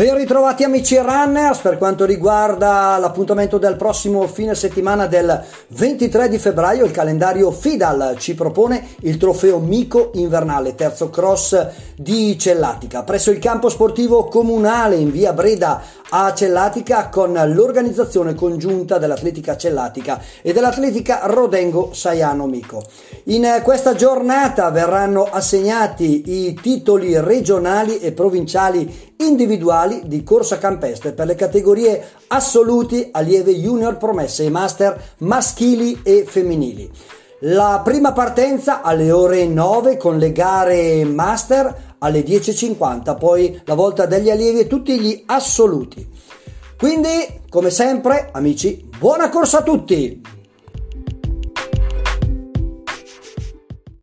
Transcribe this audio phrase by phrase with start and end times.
[0.00, 6.38] Ben ritrovati amici runners per quanto riguarda l'appuntamento del prossimo fine settimana del 23 di
[6.38, 11.66] febbraio il calendario Fidal ci propone il trofeo Mico invernale terzo cross
[11.96, 13.02] di Cellatica.
[13.02, 20.20] Presso il campo sportivo comunale in via Breda a Cellatica con l'organizzazione congiunta dell'Atletica Cellatica
[20.42, 22.84] e dell'Atletica Rodengo Saiano Mico.
[23.24, 31.26] In questa giornata verranno assegnati i titoli regionali e provinciali individuali di corsa campestre per
[31.26, 36.90] le categorie assoluti, allieve junior, promesse e master maschili e femminili.
[37.44, 44.04] La prima partenza alle ore 9 con le gare master alle 10.50, poi la volta
[44.04, 46.06] degli allievi e tutti gli assoluti.
[46.76, 47.08] Quindi,
[47.48, 50.29] come sempre, amici, buona corsa a tutti!